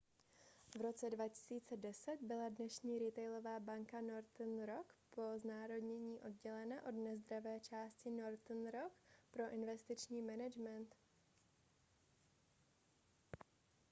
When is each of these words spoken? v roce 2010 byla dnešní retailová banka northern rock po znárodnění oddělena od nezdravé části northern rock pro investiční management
v 0.75 0.81
roce 0.81 1.09
2010 1.09 2.17
byla 2.21 2.49
dnešní 2.49 2.99
retailová 2.99 3.59
banka 3.59 4.01
northern 4.01 4.63
rock 4.65 4.93
po 5.09 5.21
znárodnění 5.37 6.19
oddělena 6.19 6.75
od 6.89 6.91
nezdravé 6.91 7.59
části 7.59 8.09
northern 8.11 8.67
rock 8.67 8.93
pro 9.31 9.49
investiční 9.49 10.21
management 10.21 10.95